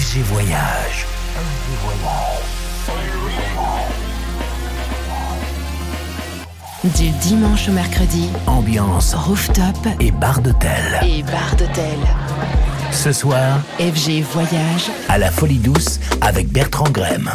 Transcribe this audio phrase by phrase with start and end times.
[0.00, 1.04] FG Voyage.
[6.84, 11.00] Du dimanche au mercredi, Ambiance rooftop et bar d'hôtel.
[11.02, 11.98] et bar d'hôtel.
[12.92, 17.30] Ce soir, FG Voyage, à la Folie Douce avec Bertrand Grème.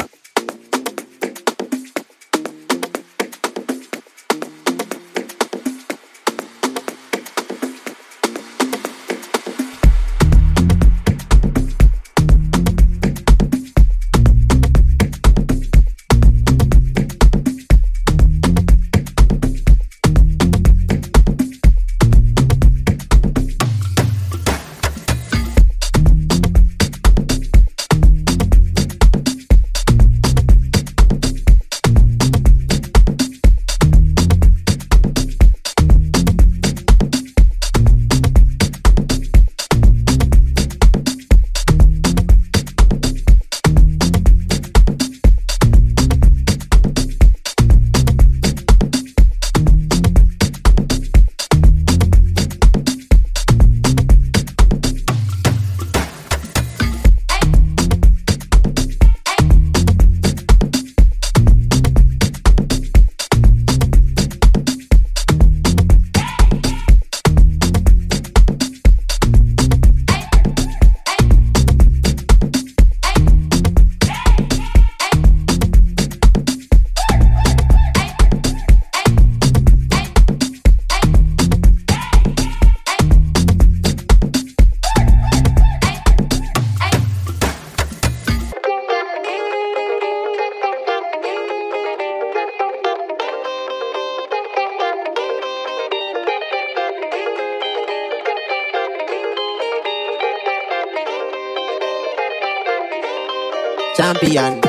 [104.16, 104.62] Champion,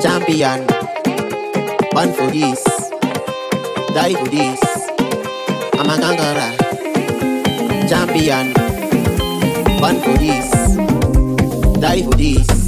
[0.00, 0.66] champion,
[1.92, 2.64] born for this,
[3.92, 4.60] die for this.
[5.74, 6.48] I'm a gangara.
[7.86, 8.54] Champion,
[9.78, 10.50] born for this,
[11.78, 12.63] die for this.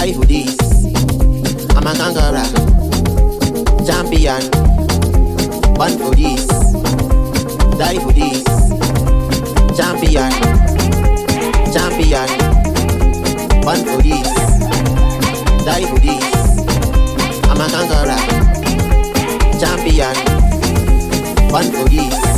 [0.00, 0.56] Die for this.
[1.76, 2.44] I'm a gangara.
[3.86, 4.40] Champion,
[5.76, 6.46] born for this,
[7.76, 8.44] die for this.
[9.76, 10.32] Champion,
[11.74, 12.30] champion,
[13.60, 14.30] born for this,
[15.66, 16.24] die for this.
[17.50, 18.18] I'm a gangara.
[19.60, 20.16] Champion,
[21.50, 22.30] born for this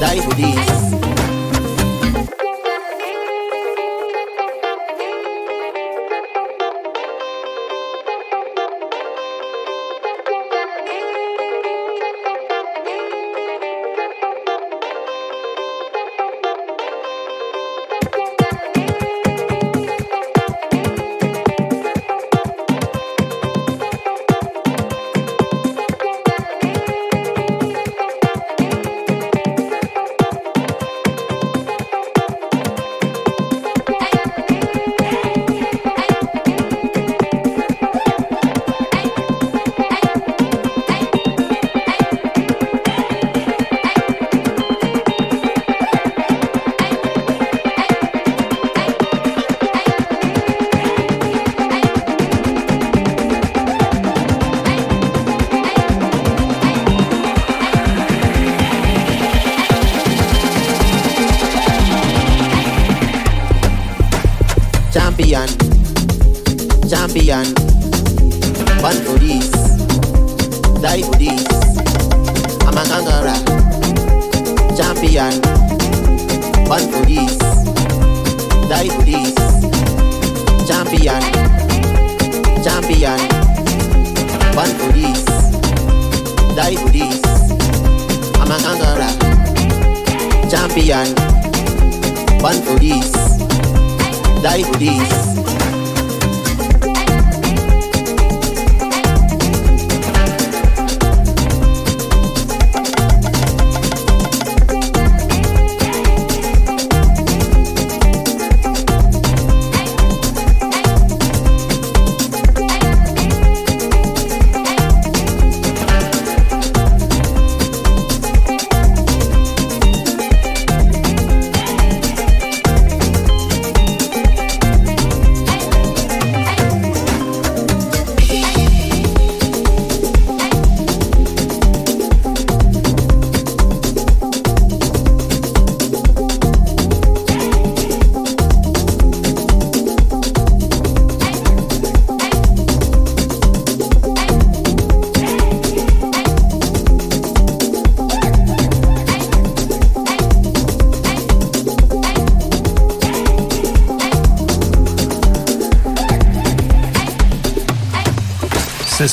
[0.00, 1.17] die for this.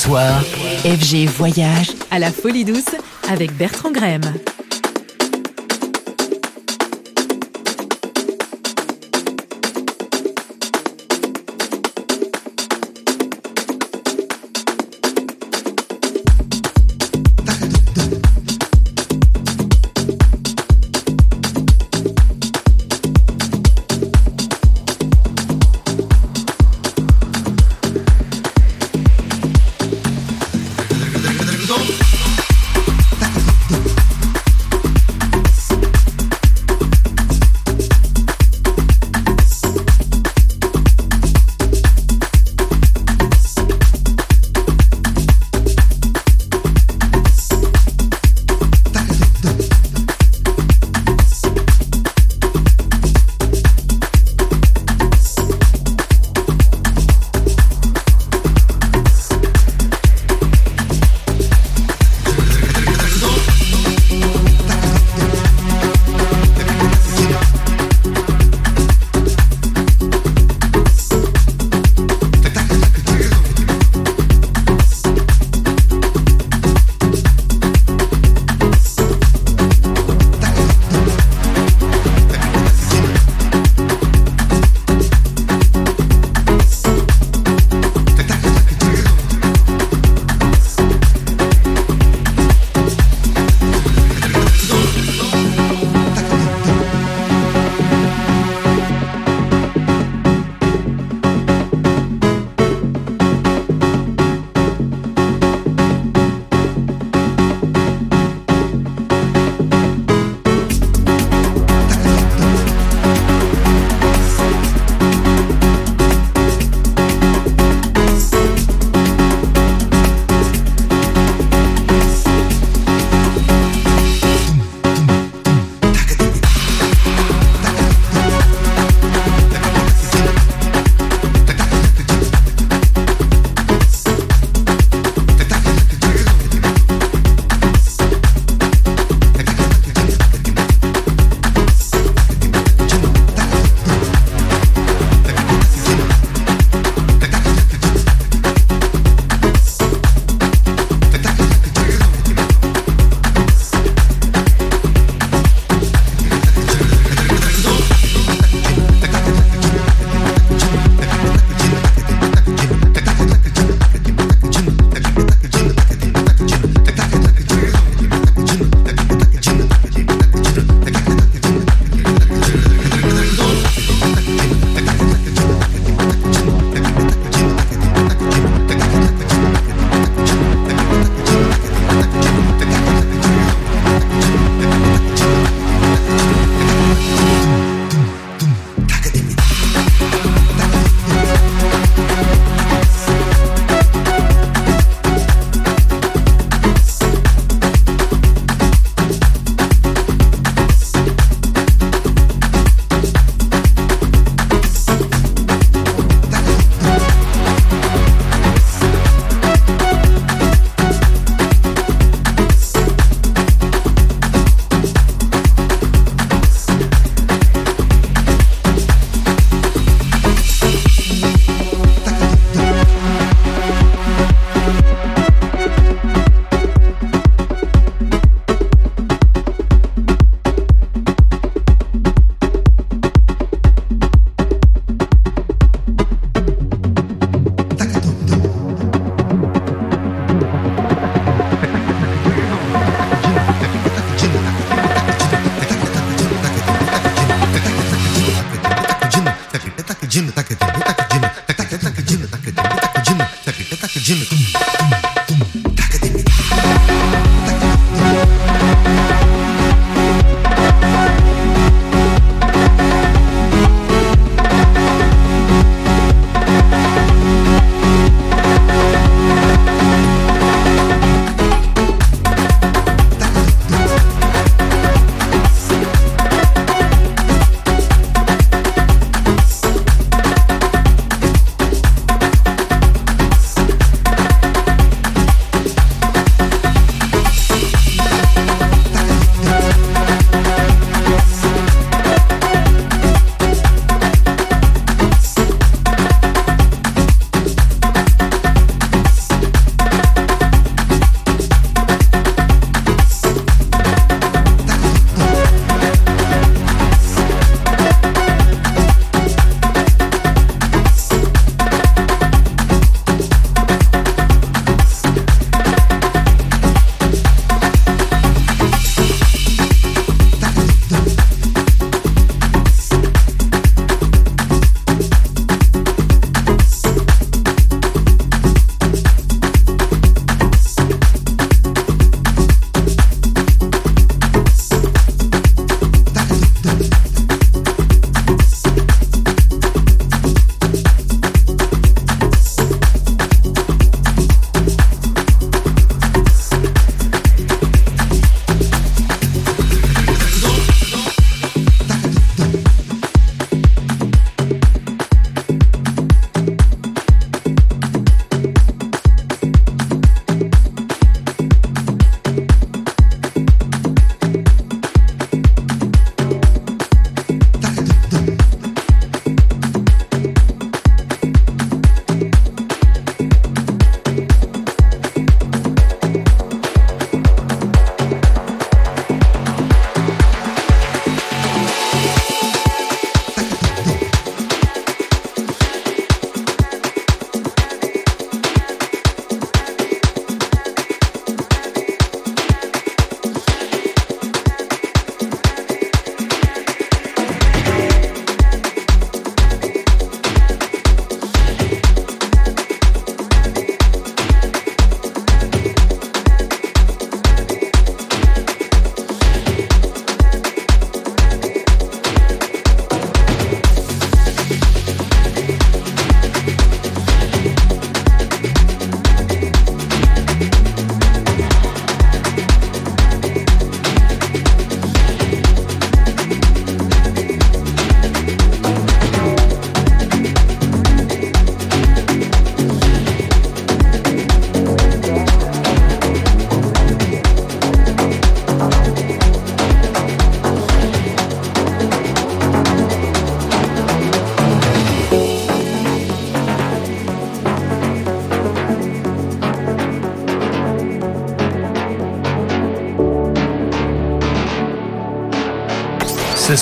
[0.08, 2.94] FG Voyage à la Folie Douce
[3.28, 4.22] avec Bertrand Graham.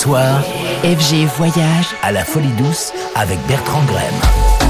[0.06, 4.63] FG Voyage à la Folie Douce avec Bertrand Graham.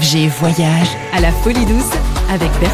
[0.00, 0.88] FG Voyage.
[1.12, 1.90] À la Folie Douce
[2.28, 2.73] avec Bertrand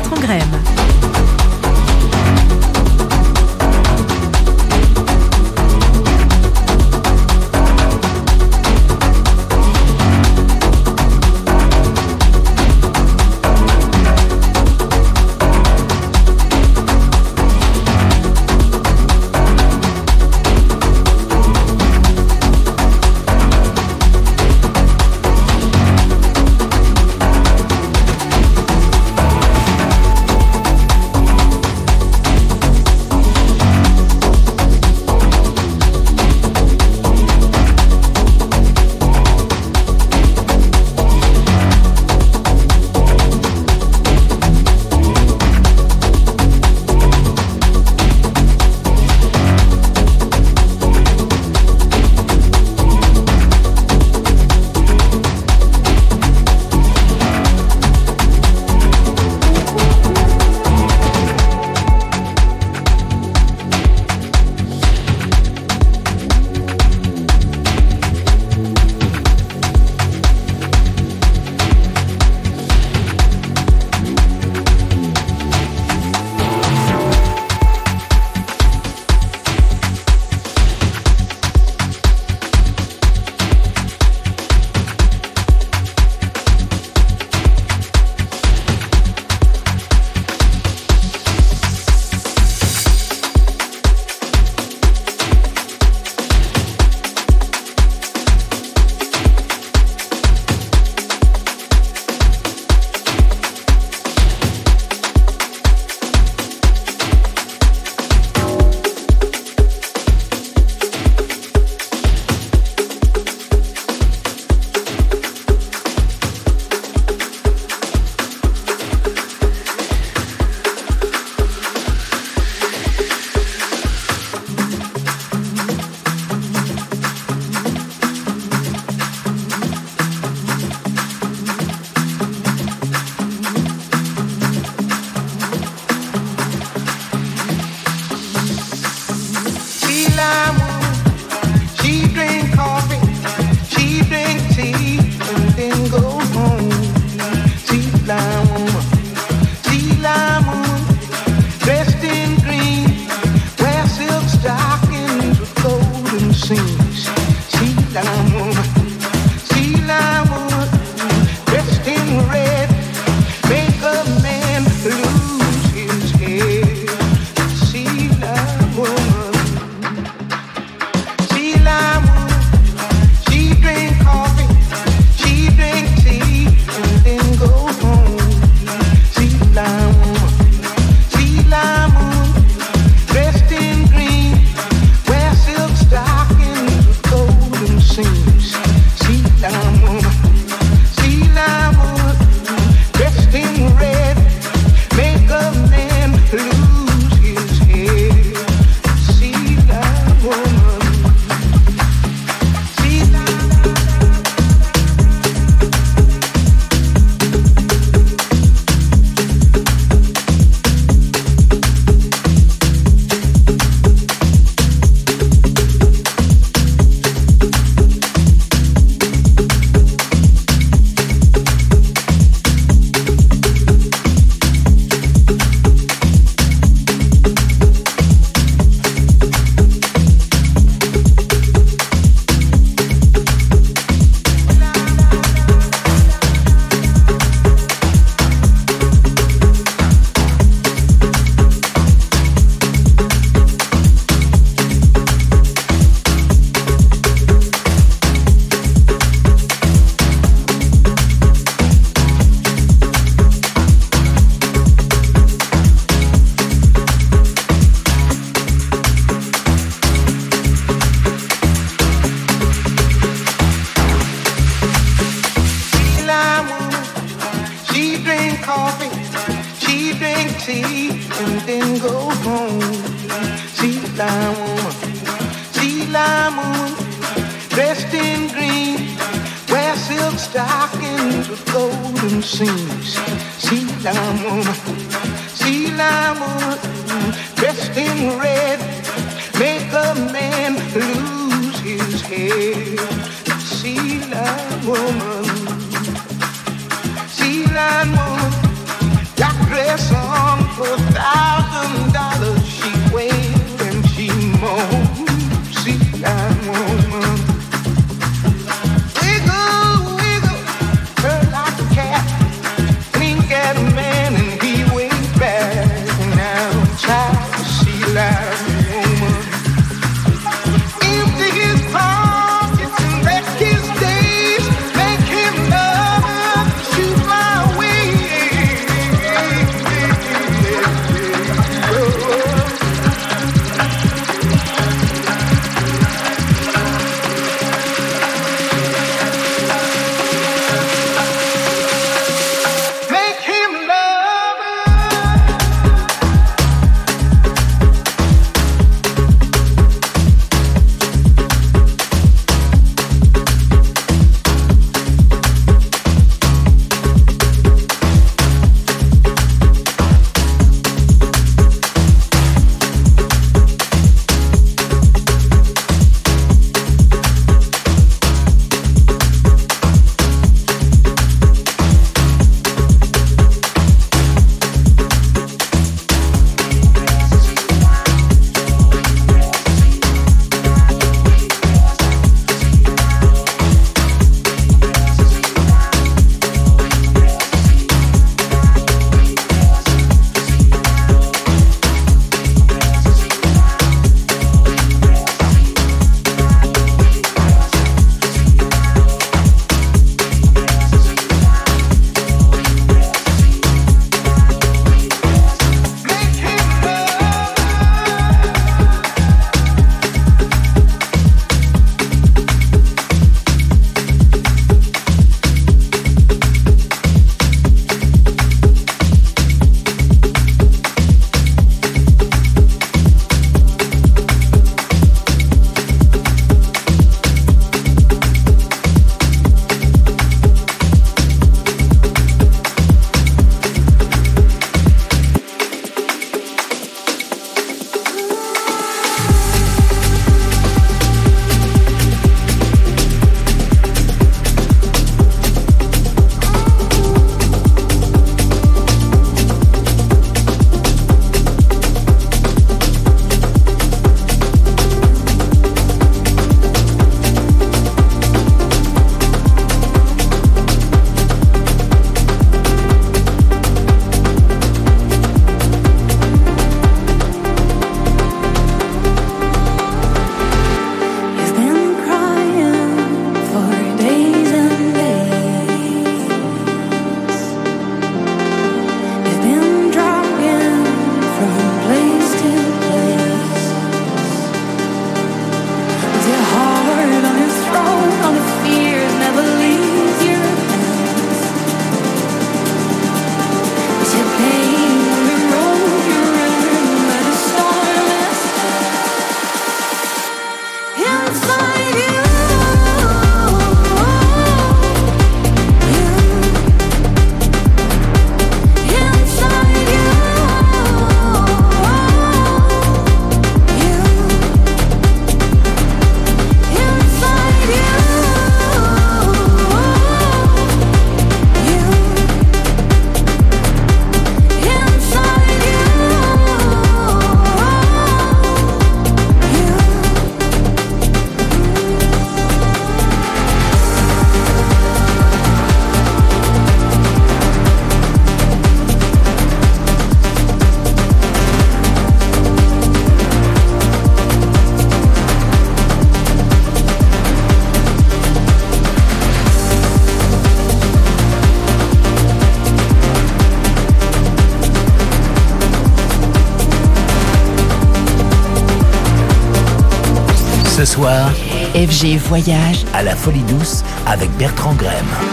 [561.54, 565.09] FG Voyage à la Folie Douce avec Bertrand Graham.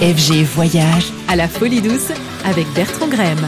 [0.00, 2.12] FG Voyage à la Folie Douce
[2.44, 3.38] avec Bertrand Graham.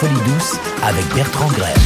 [0.00, 1.77] Folie Douce avec Bertrand Graham.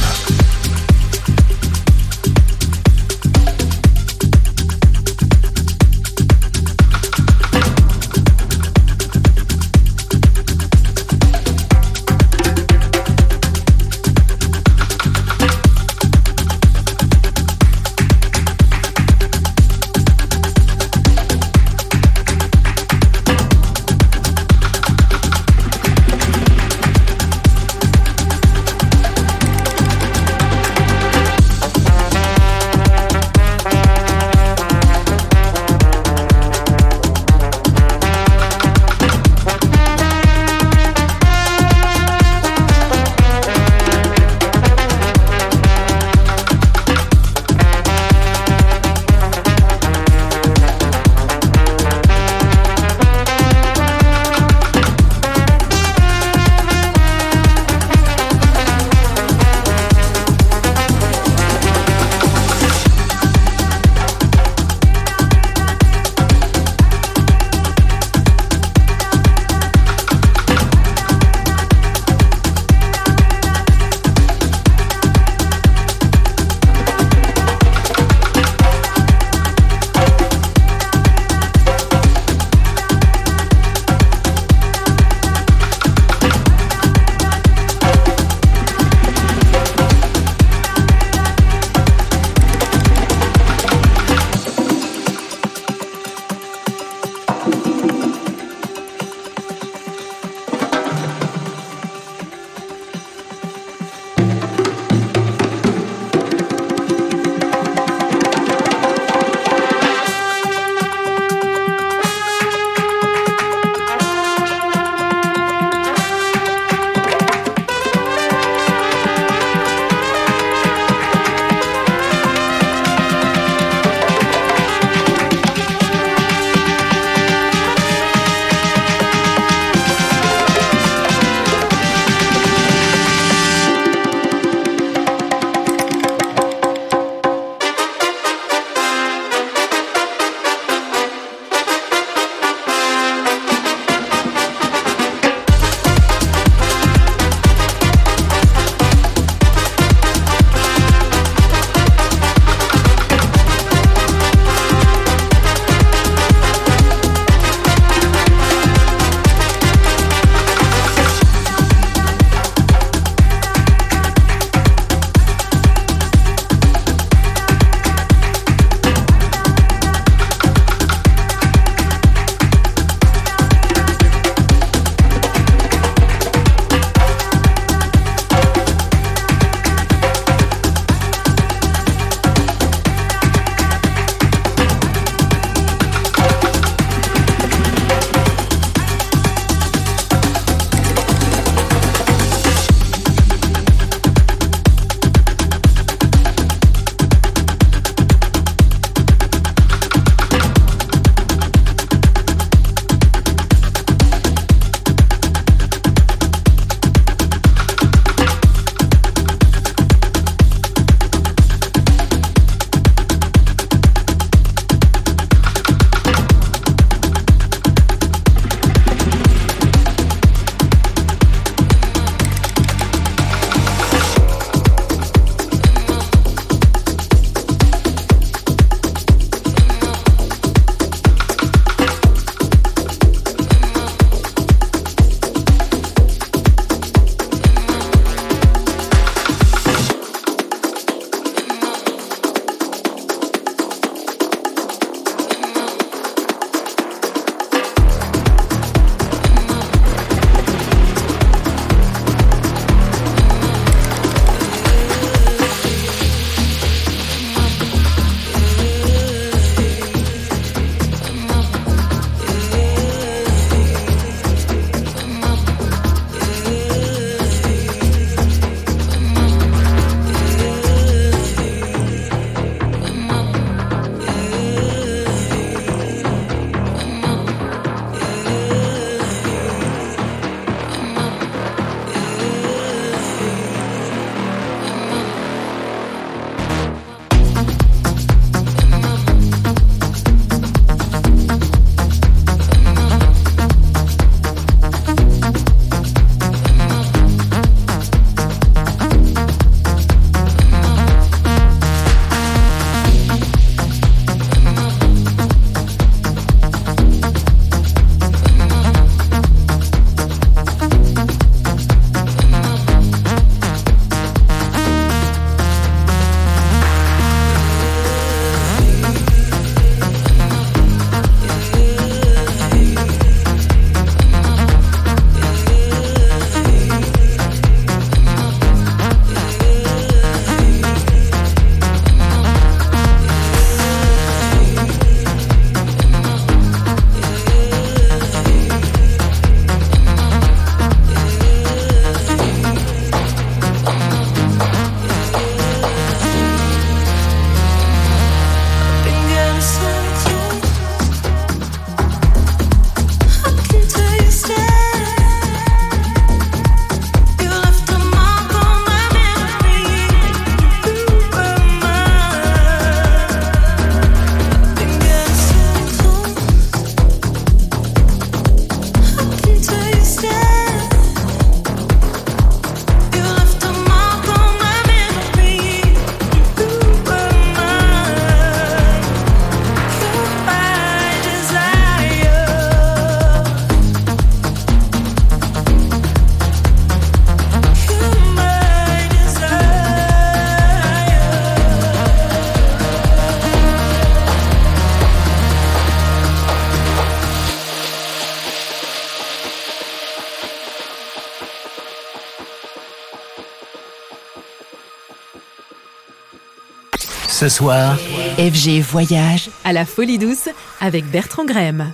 [407.13, 407.77] Ce soir,
[408.17, 411.71] FG Voyage à la Folie Douce avec Bertrand Graham.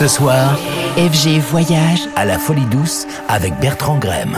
[0.00, 0.58] Ce soir,
[0.96, 4.34] FG Voyage à la Folie Douce avec Bertrand Grème.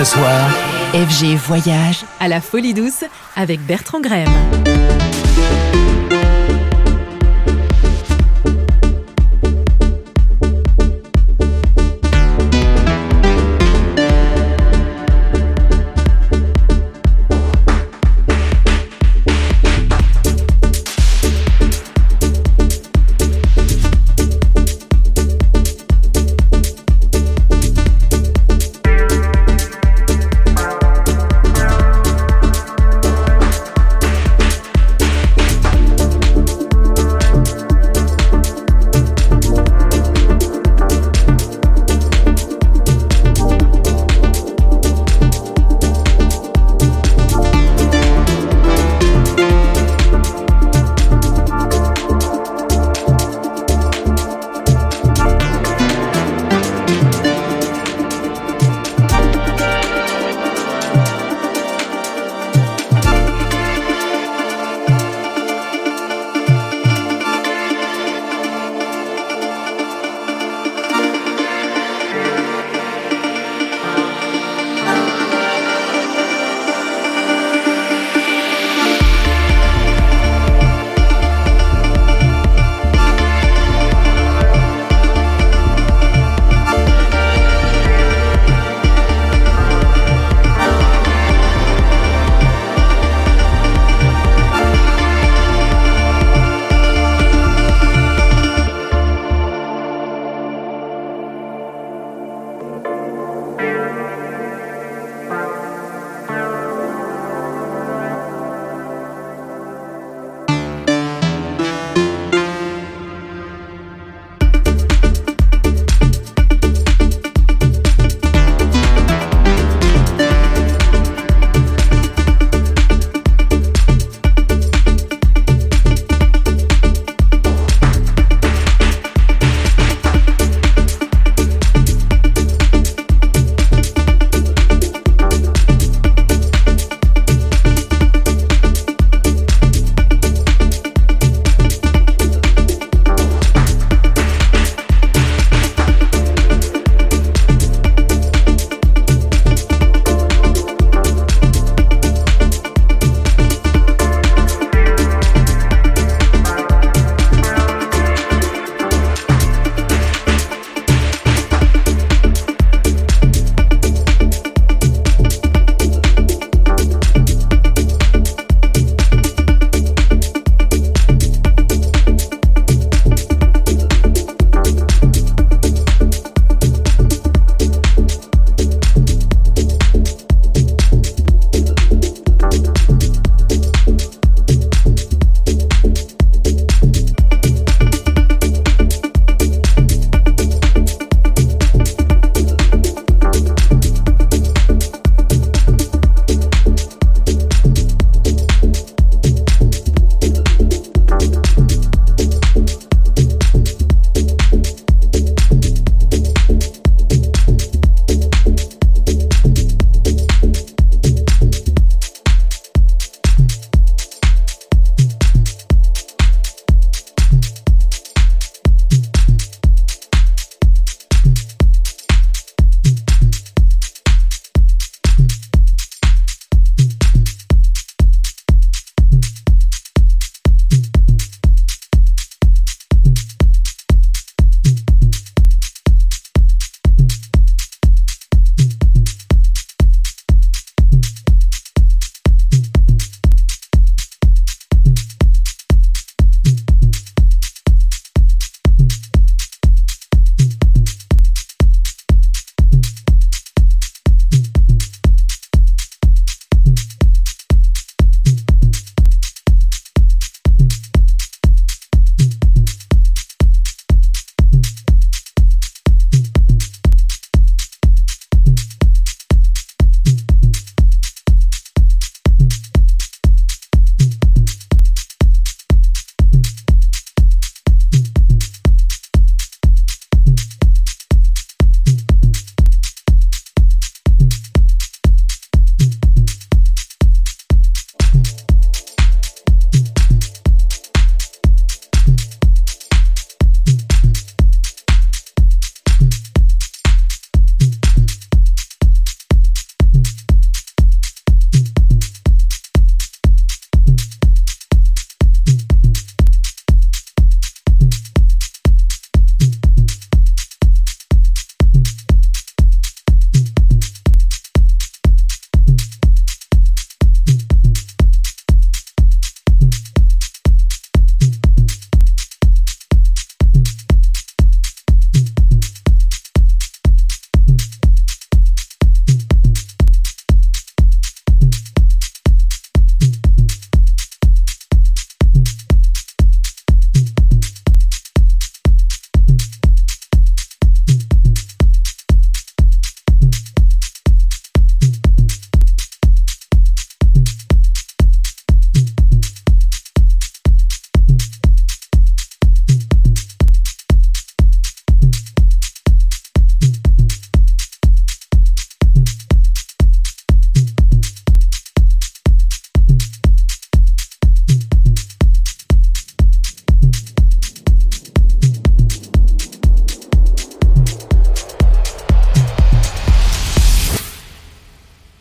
[0.00, 0.48] Ce soir,
[0.94, 3.04] FG Voyage à la Folie Douce
[3.36, 4.59] avec Bertrand Graham.